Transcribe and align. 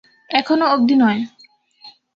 এখনো 0.29 0.65
অব্ধি 0.67 0.95
নয়। 0.95 1.19